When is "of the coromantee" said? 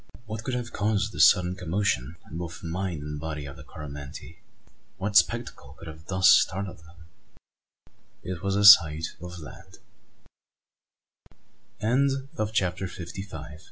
3.45-4.39